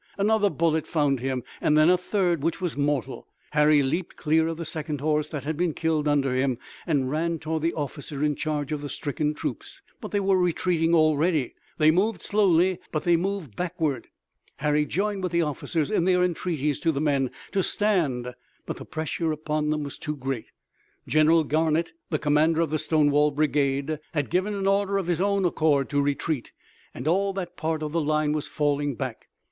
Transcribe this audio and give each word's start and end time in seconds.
Another 0.17 0.49
bullet 0.49 0.87
found 0.87 1.19
him, 1.19 1.43
and 1.61 1.77
then 1.77 1.87
a 1.87 1.95
third, 1.95 2.41
which 2.41 2.59
was 2.59 2.75
mortal. 2.75 3.27
Harry 3.51 3.83
leaped 3.83 4.15
clear 4.15 4.47
of 4.47 4.57
the 4.57 4.65
second 4.65 4.99
horse 4.99 5.29
that 5.29 5.43
had 5.43 5.55
been 5.55 5.75
killed 5.75 6.07
under 6.07 6.33
him, 6.33 6.57
and 6.87 7.11
ran 7.11 7.37
toward 7.37 7.61
the 7.61 7.75
officer 7.75 8.23
in 8.23 8.33
charge 8.33 8.71
of 8.71 8.81
the 8.81 8.89
stricken 8.89 9.35
troops. 9.35 9.83
But 10.01 10.09
they 10.09 10.19
were 10.19 10.39
retreating 10.39 10.95
already. 10.95 11.53
They 11.77 11.91
moved 11.91 12.23
slowly, 12.23 12.79
but 12.91 13.03
they 13.03 13.15
moved 13.15 13.55
backward. 13.55 14.07
Harry 14.55 14.87
joined 14.87 15.21
with 15.21 15.31
the 15.31 15.43
officers 15.43 15.91
in 15.91 16.05
their 16.05 16.23
entreaties 16.23 16.79
to 16.79 16.91
the 16.91 16.99
men 16.99 17.29
to 17.51 17.61
stand, 17.61 18.33
but 18.65 18.77
the 18.77 18.85
pressure 18.85 19.31
upon 19.31 19.69
them 19.69 19.83
was 19.83 19.99
too 19.99 20.15
great. 20.17 20.47
General 21.07 21.43
Garnett, 21.43 21.91
the 22.09 22.17
commander 22.17 22.61
of 22.61 22.71
the 22.71 22.79
Stonewall 22.79 23.29
Brigade, 23.29 23.99
had 24.15 24.31
given 24.31 24.55
an 24.55 24.65
order 24.65 24.97
of 24.97 25.05
his 25.05 25.21
own 25.21 25.45
accord 25.45 25.89
to 25.89 26.01
retreat, 26.01 26.53
and 26.91 27.07
all 27.07 27.33
that 27.33 27.55
part 27.55 27.83
of 27.83 27.91
the 27.91 28.01
line 28.01 28.33
was 28.33 28.47
falling 28.47 28.95
back. 28.95 29.27